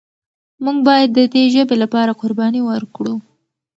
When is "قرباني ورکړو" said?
2.21-3.15